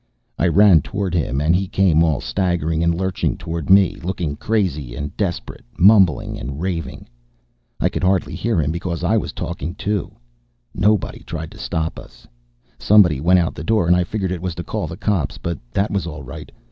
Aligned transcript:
I 0.39 0.47
ran 0.47 0.81
toward 0.81 1.13
him, 1.13 1.39
and 1.39 1.55
he 1.55 1.67
came 1.67 2.03
all 2.03 2.21
staggering 2.21 2.83
and 2.83 2.95
lurching 2.95 3.37
toward 3.37 3.69
me, 3.69 3.97
looking 3.97 4.35
crazy 4.35 4.95
and 4.95 5.15
desperate, 5.15 5.63
mumbling 5.77 6.39
and 6.39 6.59
raving 6.59 7.07
I 7.79 7.87
could 7.89 8.03
hardly 8.03 8.33
hear 8.33 8.59
him, 8.59 8.71
because 8.71 9.03
I 9.03 9.15
was 9.15 9.31
talking, 9.31 9.75
too. 9.75 10.15
Nobody 10.73 11.19
tried 11.19 11.51
to 11.51 11.59
stop 11.59 11.99
us. 11.99 12.25
Somebody 12.79 13.19
went 13.21 13.37
out 13.37 13.53
the 13.53 13.63
door 13.63 13.85
and 13.85 13.95
I 13.95 14.03
figured 14.03 14.31
it 14.31 14.41
was 14.41 14.55
to 14.55 14.63
call 14.63 14.87
the 14.87 14.97
cops, 14.97 15.37
but 15.37 15.59
that 15.71 15.91
was 15.91 16.07
all 16.07 16.23
right. 16.23 16.51